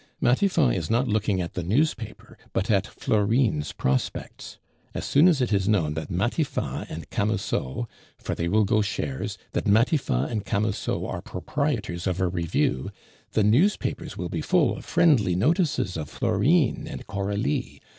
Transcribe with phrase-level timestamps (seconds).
[0.19, 4.57] Matifat is not looking at the newspaper, but at Florine's prospects.
[4.95, 7.85] As soon as it is known that Matifat and Camusot
[8.17, 12.89] (for they will go shares) that Matifat and Camusot are proprietors of a review,
[13.33, 17.79] the newspapers will be full of friendly notices of Florine and Coralie.